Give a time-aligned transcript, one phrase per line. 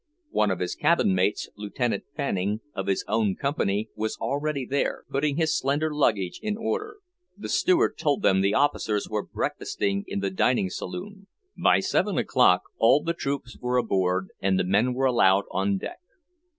[0.31, 5.35] One of his cabin mates, Lieutenant Fanning, of his own company, was already there, putting
[5.37, 6.97] his slender luggage in order.
[7.37, 11.27] The steward told them the officers were breakfasting in the dining saloon.
[11.55, 15.99] By seven o'clock all the troops were aboard, and the men were allowed on deck.